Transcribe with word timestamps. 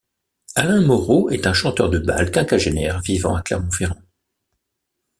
Alain 0.55 0.81
Moreau 0.81 1.29
est 1.29 1.45
un 1.45 1.53
chanteur 1.53 1.87
de 1.91 1.99
bal 1.99 2.31
quinquagénaire 2.31 3.01
vivant 3.01 3.35
à 3.35 3.43
Clermont-Ferrand. 3.43 4.01